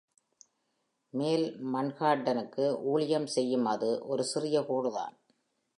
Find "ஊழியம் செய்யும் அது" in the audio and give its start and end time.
2.83-3.91